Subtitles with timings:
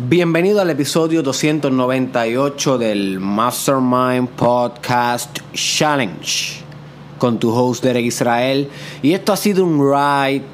[0.00, 6.62] Bienvenido al episodio 298 del Mastermind Podcast Challenge
[7.18, 8.68] con tu host Derek Israel.
[9.02, 10.44] Y esto ha sido un ride,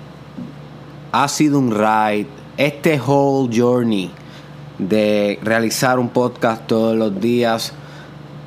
[1.12, 2.26] ha sido un ride,
[2.56, 4.10] este whole journey
[4.78, 7.74] de realizar un podcast todos los días.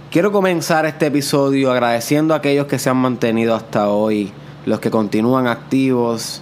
[0.09, 4.32] Quiero comenzar este episodio agradeciendo a aquellos que se han mantenido hasta hoy,
[4.66, 6.41] los que continúan activos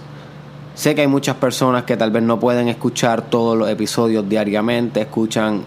[0.76, 5.00] Sé que hay muchas personas que tal vez no pueden escuchar todos los episodios diariamente,
[5.00, 5.62] escuchan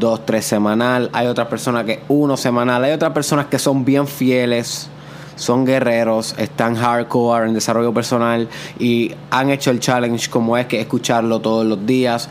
[0.00, 1.10] dos, tres semanal.
[1.12, 2.82] Hay otras personas que uno semanal.
[2.82, 4.88] Hay otras personas que son bien fieles,
[5.36, 8.48] son guerreros, están hardcore en desarrollo personal
[8.80, 12.28] y han hecho el challenge como es que escucharlo todos los días.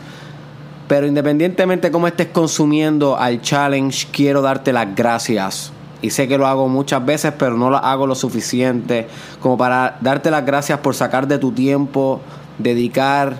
[0.88, 6.36] Pero independientemente de cómo estés consumiendo al challenge, quiero darte las gracias y sé que
[6.36, 9.06] lo hago muchas veces, pero no lo hago lo suficiente
[9.40, 12.20] como para darte las gracias por sacar de tu tiempo,
[12.58, 13.36] dedicar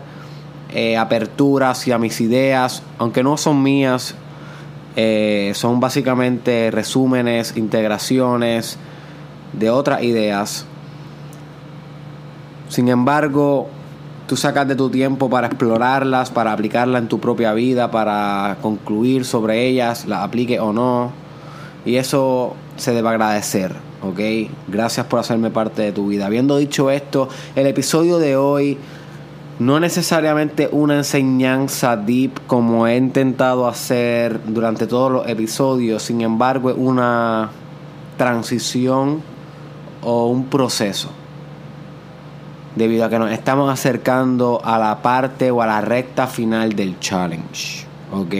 [0.70, 4.14] eh, apertura hacia mis ideas, aunque no son mías,
[4.94, 8.78] eh, son básicamente resúmenes, integraciones
[9.52, 10.64] de otras ideas.
[12.68, 13.68] Sin embargo,
[14.28, 19.24] tú sacas de tu tiempo para explorarlas, para aplicarlas en tu propia vida, para concluir
[19.24, 21.21] sobre ellas, las aplique o no
[21.84, 24.20] y eso se debe agradecer, ¿ok?
[24.68, 26.26] Gracias por hacerme parte de tu vida.
[26.26, 28.78] Habiendo dicho esto, el episodio de hoy
[29.58, 36.70] no necesariamente una enseñanza deep como he intentado hacer durante todos los episodios, sin embargo
[36.70, 37.50] es una
[38.16, 39.22] transición
[40.02, 41.10] o un proceso.
[42.74, 46.98] Debido a que nos estamos acercando a la parte o a la recta final del
[47.00, 47.91] challenge.
[48.12, 48.34] ¿Ok?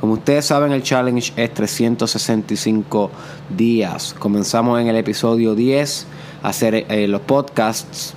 [0.00, 3.10] Como ustedes saben, el challenge es 365
[3.56, 4.14] días.
[4.18, 6.06] Comenzamos en el episodio 10
[6.42, 8.14] a hacer eh, los podcasts,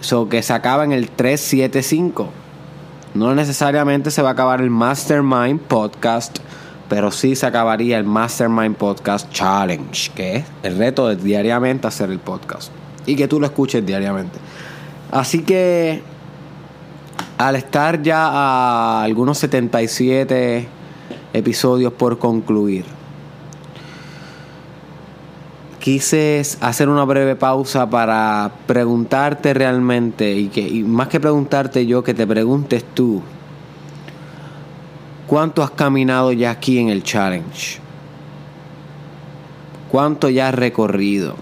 [0.00, 2.28] so que se acaba en el 375.
[3.14, 6.38] No necesariamente se va a acabar el Mastermind Podcast,
[6.88, 12.10] pero sí se acabaría el Mastermind Podcast Challenge, que es el reto de diariamente hacer
[12.10, 12.70] el podcast
[13.06, 14.38] y que tú lo escuches diariamente.
[15.10, 16.02] Así que
[17.38, 20.68] al estar ya a algunos 77
[21.32, 22.84] episodios por concluir,
[25.78, 32.02] quise hacer una breve pausa para preguntarte realmente y que y más que preguntarte yo
[32.02, 33.22] que te preguntes tú
[35.28, 37.78] cuánto has caminado ya aquí en el challenge
[39.90, 41.36] cuánto ya has recorrido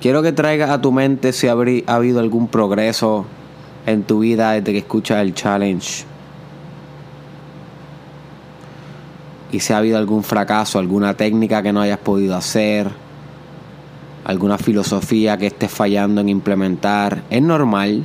[0.00, 1.52] quiero que traigas a tu mente si ha
[1.86, 3.24] habido algún progreso
[3.86, 6.04] en tu vida desde que escuchas el challenge?
[9.52, 12.90] Y si ha habido algún fracaso, alguna técnica que no hayas podido hacer,
[14.24, 18.02] alguna filosofía que estés fallando en implementar, es normal.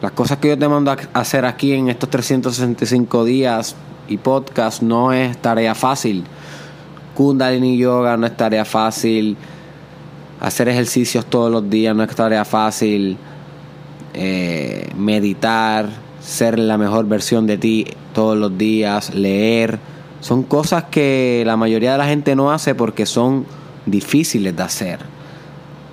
[0.00, 3.76] Las cosas que yo te mando a hacer aquí en estos 365 días
[4.08, 6.24] y podcast no es tarea fácil.
[7.14, 9.36] Kundalini Yoga no es tarea fácil.
[10.40, 13.18] Hacer ejercicios todos los días no es tarea fácil
[14.16, 15.90] eh, meditar,
[16.20, 19.78] ser la mejor versión de ti todos los días, leer.
[20.20, 23.44] Son cosas que la mayoría de la gente no hace porque son
[23.84, 25.00] difíciles de hacer.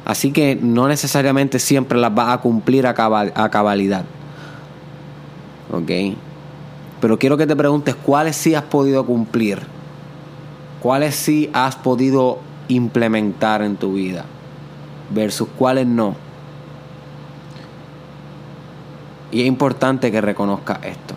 [0.06, 4.06] Así que no necesariamente siempre las vas a cumplir a, a cabalidad.
[5.72, 6.16] ¿Ok?
[7.01, 9.59] Pero quiero que te preguntes cuáles sí has podido cumplir.
[10.79, 14.23] Cuáles sí has podido implementar en tu vida.
[15.13, 16.16] Versus cuáles no.
[19.33, 21.16] Y es importante que reconozca esto.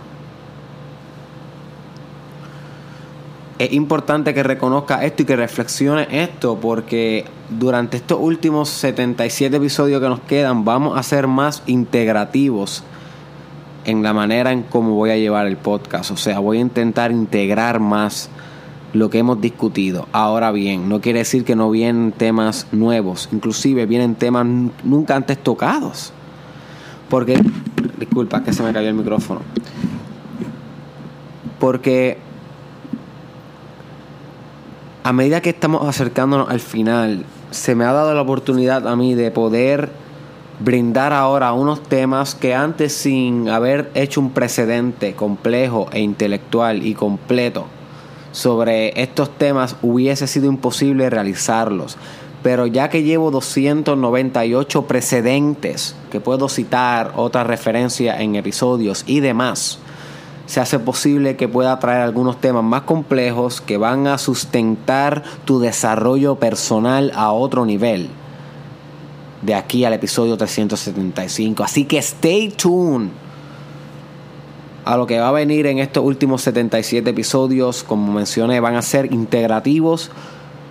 [3.58, 10.00] Es importante que reconozca esto y que reflexione esto porque durante estos últimos 77 episodios
[10.00, 12.84] que nos quedan vamos a ser más integrativos
[13.84, 16.10] en la manera en cómo voy a llevar el podcast.
[16.10, 18.30] O sea, voy a intentar integrar más
[18.94, 20.08] lo que hemos discutido.
[20.12, 24.46] Ahora bien, no quiere decir que no vienen temas nuevos, inclusive vienen temas
[24.84, 26.12] nunca antes tocados.
[27.08, 27.40] Porque
[27.98, 29.40] Disculpa, que se me cayó el micrófono.
[31.58, 32.18] Porque
[35.02, 39.14] a medida que estamos acercándonos al final, se me ha dado la oportunidad a mí
[39.14, 39.90] de poder
[40.58, 46.94] brindar ahora unos temas que antes sin haber hecho un precedente complejo e intelectual y
[46.94, 47.66] completo
[48.32, 51.96] sobre estos temas hubiese sido imposible realizarlos
[52.42, 59.78] pero ya que llevo 298 precedentes, que puedo citar otra referencia en episodios y demás,
[60.46, 65.58] se hace posible que pueda traer algunos temas más complejos que van a sustentar tu
[65.58, 68.08] desarrollo personal a otro nivel.
[69.42, 71.64] De aquí al episodio 375.
[71.64, 73.10] Así que stay tuned
[74.84, 78.82] a lo que va a venir en estos últimos 77 episodios, como mencioné, van a
[78.82, 80.12] ser integrativos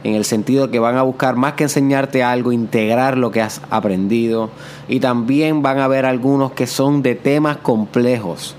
[0.06, 3.60] en el sentido que van a buscar más que enseñarte algo, integrar lo que has
[3.72, 4.52] aprendido
[4.88, 8.56] y también van a haber algunos que son de temas complejos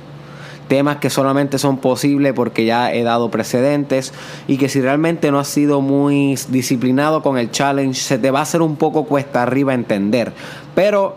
[0.67, 4.13] temas que solamente son posibles porque ya he dado precedentes
[4.49, 8.41] y que si realmente no has sido muy disciplinado con el challenge se te va
[8.41, 10.33] a hacer un poco cuesta arriba entender.
[10.75, 11.17] Pero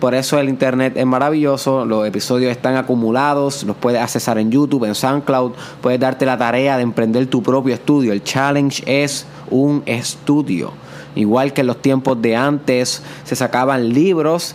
[0.00, 4.84] por eso el internet es maravilloso, los episodios están acumulados, los puedes accesar en YouTube,
[4.84, 8.12] en SoundCloud, puedes darte la tarea de emprender tu propio estudio.
[8.12, 10.72] El challenge es un estudio.
[11.14, 14.54] Igual que en los tiempos de antes se sacaban libros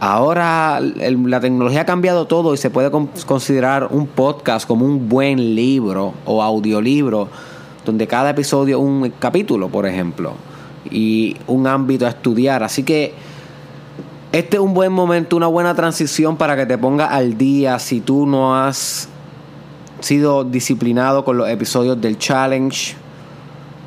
[0.00, 5.54] Ahora la tecnología ha cambiado todo y se puede considerar un podcast como un buen
[5.54, 7.28] libro o audiolibro,
[7.86, 10.32] donde cada episodio un capítulo, por ejemplo,
[10.90, 12.64] y un ámbito a estudiar.
[12.64, 13.14] Así que
[14.38, 18.00] este es un buen momento, una buena transición para que te pongas al día si
[18.00, 19.08] tú no has
[20.00, 22.96] sido disciplinado con los episodios del challenge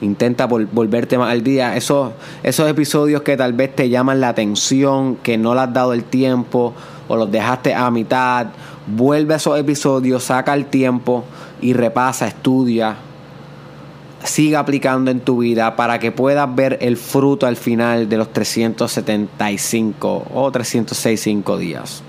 [0.02, 1.76] Intenta volverte más al día.
[1.76, 2.12] Esos,
[2.44, 6.04] esos episodios que tal vez te llaman la atención, que no le has dado el
[6.04, 6.74] tiempo
[7.08, 8.48] o los dejaste a mitad,
[8.86, 11.24] vuelve a esos episodios, saca el tiempo
[11.62, 12.96] y repasa, estudia.
[14.24, 18.34] Siga aplicando en tu vida para que puedas ver el fruto al final de los
[18.34, 22.04] 375 o 365 días.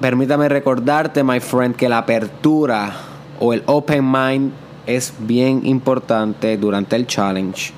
[0.00, 2.92] permítame recordarte, my friend, que la apertura
[3.40, 4.52] o el open mind
[4.86, 7.72] es bien importante durante el challenge.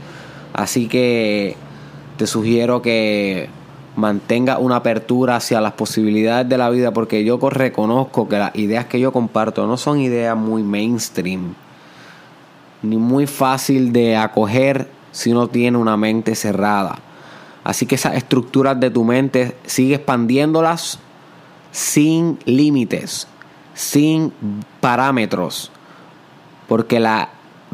[0.52, 1.56] Así que
[2.16, 3.48] te sugiero que
[3.96, 8.86] mantenga una apertura hacia las posibilidades de la vida porque yo reconozco que las ideas
[8.86, 11.54] que yo comparto no son ideas muy mainstream
[12.82, 16.98] ni muy fácil de acoger si uno tiene una mente cerrada.
[17.64, 21.00] Así que esas estructuras de tu mente sigue expandiéndolas
[21.72, 23.26] sin límites
[23.76, 24.32] sin
[24.80, 25.70] parámetros,
[26.66, 27.28] porque la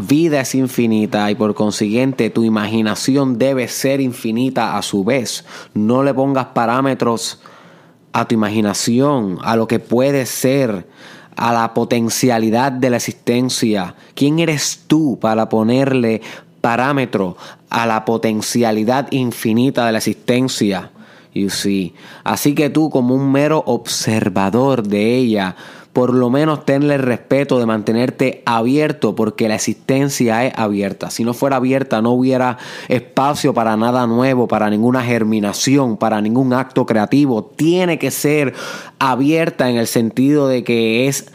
[0.06, 5.44] vida es infinita y por consiguiente tu imaginación debe ser infinita a su vez.
[5.74, 7.40] No le pongas parámetros
[8.12, 10.86] a tu imaginación, a lo que puede ser,
[11.36, 13.94] a la potencialidad de la existencia.
[14.14, 16.20] ¿Quién eres tú para ponerle
[16.60, 17.36] parámetro
[17.70, 20.90] a la potencialidad infinita de la existencia?
[21.34, 21.94] You see.
[22.24, 25.56] Así que tú como un mero observador de ella,
[25.92, 31.10] por lo menos tenle el respeto de mantenerte abierto porque la existencia es abierta.
[31.10, 32.58] Si no fuera abierta no hubiera
[32.88, 37.44] espacio para nada nuevo, para ninguna germinación, para ningún acto creativo.
[37.44, 38.54] Tiene que ser
[38.98, 41.30] abierta en el sentido de que es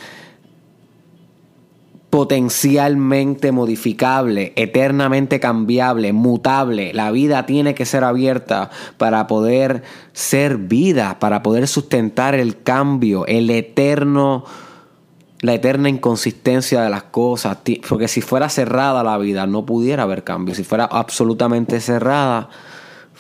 [2.10, 6.94] potencialmente modificable, eternamente cambiable, mutable.
[6.94, 9.84] La vida tiene que ser abierta para poder
[10.14, 14.46] ser vida, para poder sustentar el cambio, el eterno
[15.42, 20.24] la eterna inconsistencia de las cosas, porque si fuera cerrada la vida no pudiera haber
[20.24, 22.50] cambio, si fuera absolutamente cerrada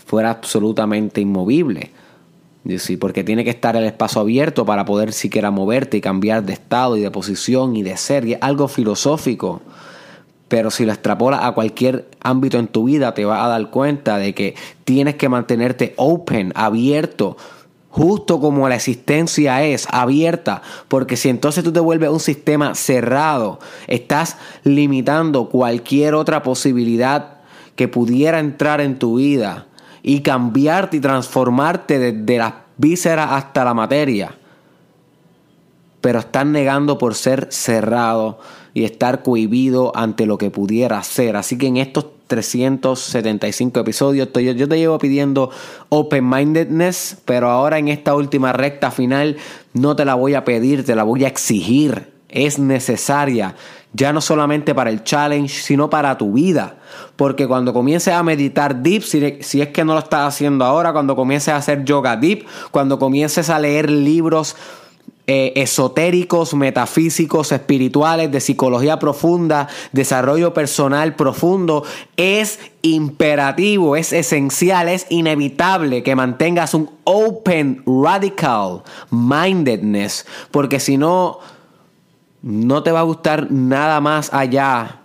[0.07, 1.92] fuera absolutamente inmovible.
[2.77, 6.53] Sí, porque tiene que estar el espacio abierto para poder siquiera moverte y cambiar de
[6.53, 8.25] estado y de posición y de ser.
[8.25, 9.61] Y es algo filosófico.
[10.49, 14.17] Pero si lo extrapolas a cualquier ámbito en tu vida, te vas a dar cuenta
[14.17, 17.37] de que tienes que mantenerte open, abierto,
[17.89, 23.59] justo como la existencia es abierta, porque si entonces tú te vuelves un sistema cerrado,
[23.88, 27.39] estás limitando cualquier otra posibilidad
[27.75, 29.67] que pudiera entrar en tu vida
[30.04, 34.36] y cambiarte y transformarte desde las vísceras hasta la materia.
[36.01, 38.39] Pero están negando por ser cerrado
[38.74, 41.36] y estar cohibido ante lo que pudiera ser.
[41.36, 45.50] Así que en estos 375 episodios yo te llevo pidiendo
[45.89, 49.38] open-mindedness, pero ahora en esta última recta final
[49.74, 52.13] no te la voy a pedir, te la voy a exigir.
[52.30, 53.56] Es necesaria
[53.98, 56.75] ya no solamente para el challenge, sino para tu vida.
[57.16, 61.16] Porque cuando comiences a meditar deep, si, es que no lo estás haciendo ahora, cuando
[61.16, 64.56] comiences a hacer yoga deep, cuando comiences a leer libros
[65.25, 71.84] eh, esotéricos, metafísicos, espirituales, de psicología profunda, desarrollo personal profundo,
[72.18, 81.39] es imperativo, es esencial, es inevitable que mantengas un open, radical mindedness, porque si no
[82.48, 85.01] no te va a gustar nada más allá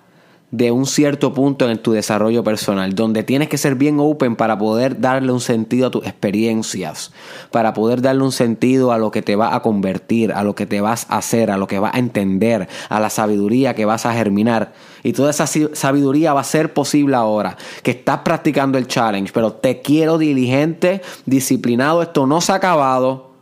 [0.52, 4.58] de un cierto punto en tu desarrollo personal, donde tienes que ser bien open para
[4.58, 7.10] poder darle un sentido a tus experiencias,
[7.50, 10.66] para poder darle un sentido a lo que te va a convertir, a lo que
[10.66, 14.06] te vas a hacer, a lo que vas a entender, a la sabiduría que vas
[14.06, 14.74] a germinar.
[15.02, 19.54] Y toda esa sabiduría va a ser posible ahora, que estás practicando el challenge, pero
[19.54, 23.32] te quiero diligente, disciplinado, esto no se ha acabado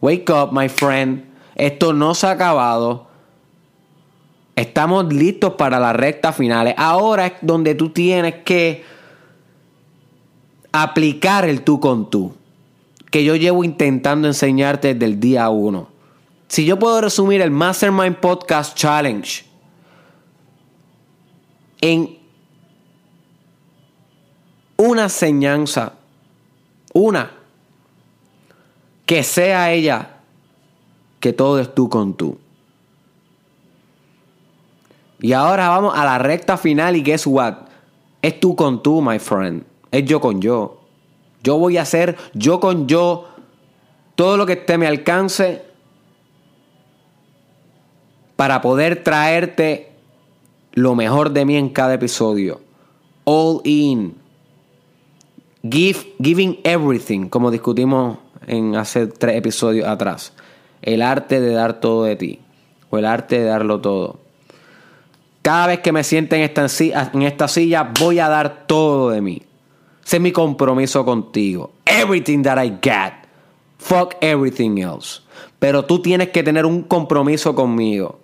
[0.00, 1.26] Wake up, my friend.
[1.54, 3.09] Esto no se ha acabado.
[4.60, 6.74] Estamos listos para la recta final.
[6.76, 8.84] Ahora es donde tú tienes que
[10.70, 12.34] aplicar el tú con tú.
[13.10, 15.88] Que yo llevo intentando enseñarte desde el día uno.
[16.48, 19.46] Si yo puedo resumir el Mastermind Podcast Challenge
[21.80, 22.18] en
[24.76, 25.94] una enseñanza,
[26.92, 27.30] una,
[29.06, 30.18] que sea ella,
[31.18, 32.38] que todo es tú con tú.
[35.20, 37.54] Y ahora vamos a la recta final y guess what?
[38.22, 39.64] Es tú con tú, my friend.
[39.90, 40.80] Es yo con yo.
[41.42, 43.28] Yo voy a hacer yo con yo
[44.14, 45.62] todo lo que esté a mi alcance
[48.36, 49.92] para poder traerte
[50.72, 52.60] lo mejor de mí en cada episodio.
[53.24, 54.14] All in.
[55.62, 60.32] Give, giving everything, como discutimos en hace tres episodios atrás.
[60.80, 62.40] El arte de dar todo de ti.
[62.88, 64.19] O el arte de darlo todo.
[65.42, 69.42] Cada vez que me siente en esta, silla, voy a dar todo de mí.
[70.10, 71.72] Es mi compromiso contigo.
[71.86, 73.26] Everything that I got.
[73.78, 75.22] Fuck everything else.
[75.58, 78.20] Pero tú tienes que tener un compromiso conmigo.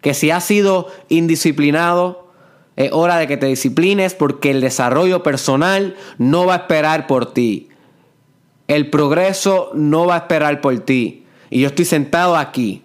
[0.00, 2.30] Que si has sido indisciplinado,
[2.76, 7.34] es hora de que te disciplines porque el desarrollo personal no va a esperar por
[7.34, 7.68] ti.
[8.68, 11.24] El progreso no va a esperar por ti.
[11.50, 12.82] Y yo estoy sentado aquí,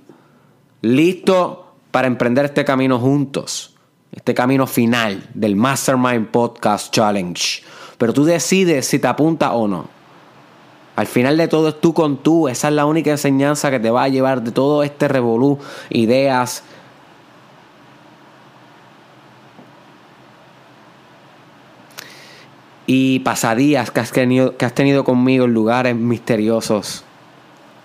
[0.82, 3.76] listo para emprender este camino juntos,
[4.12, 7.64] este camino final del Mastermind Podcast Challenge.
[7.98, 10.02] Pero tú decides si te apunta o no.
[10.96, 12.48] Al final de todo es tú con tú.
[12.48, 16.64] Esa es la única enseñanza que te va a llevar de todo este revolú, ideas.
[22.88, 27.06] Y pasadías que has, tenido, que has tenido conmigo en lugares misteriosos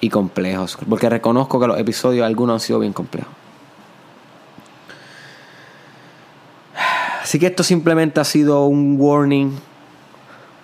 [0.01, 0.79] y complejos.
[0.89, 3.36] Porque reconozco que los episodios algunos han sido bien complejos.
[7.27, 9.51] Así que esto simplemente ha sido un warning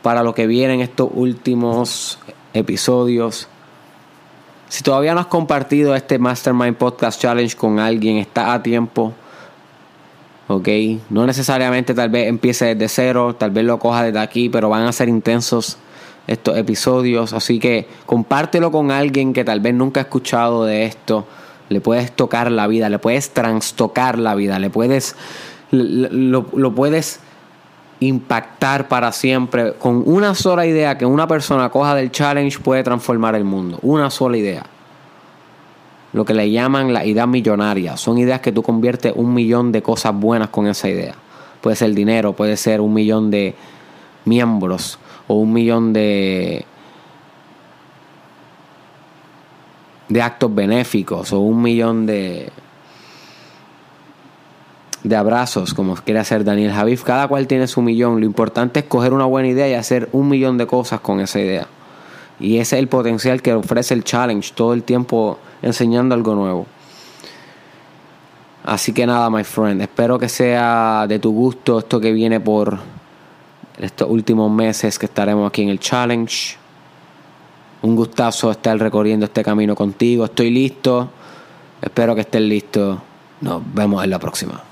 [0.01, 2.21] para lo que viene en estos últimos
[2.55, 3.49] episodios.
[4.69, 9.13] Si todavía no has compartido este Mastermind Podcast Challenge con alguien, está a tiempo.
[10.47, 10.69] Ok,
[11.11, 14.85] no necesariamente tal vez empiece desde cero, tal vez lo coja desde aquí, pero van
[14.85, 15.79] a ser intensos
[16.29, 17.33] estos episodios.
[17.33, 21.27] Así que compártelo con alguien que tal vez nunca ha escuchado de esto.
[21.71, 25.17] Le puedes tocar la vida, le puedes transtocar la vida, le puedes
[25.73, 27.21] lo, puedes
[28.01, 29.73] impactar para siempre.
[29.75, 33.79] Con una sola idea que una persona coja del challenge puede transformar el mundo.
[33.83, 34.65] Una sola idea.
[36.13, 37.97] Lo que le llaman la idea millonaria.
[37.97, 41.15] Son ideas que tú conviertes un millón de cosas buenas con esa idea.
[41.63, 43.55] Puede ser dinero, puede ser un millón de
[44.25, 46.67] miembros o un millón de
[50.09, 52.51] de actos benéficos o un millón de
[55.05, 57.03] de abrazos, como quiere hacer Daniel Javif.
[57.03, 58.21] Cada cual tiene su millón.
[58.21, 61.41] Lo importante es coger una buena idea y hacer un millón de cosas con esa
[61.41, 61.67] idea.
[62.41, 66.67] Y ese es el potencial que ofrece el challenge, todo el tiempo enseñando algo nuevo.
[68.65, 72.79] Así que nada, my friend, espero que sea de tu gusto esto que viene por
[73.79, 76.57] estos últimos meses que estaremos aquí en el challenge.
[77.83, 80.25] Un gustazo estar recorriendo este camino contigo.
[80.25, 81.11] Estoy listo.
[81.81, 83.03] Espero que estés listo.
[83.41, 84.72] Nos vemos en la próxima.